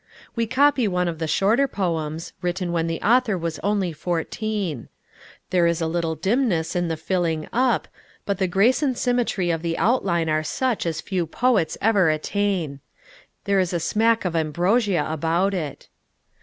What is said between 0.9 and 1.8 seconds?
of the shorter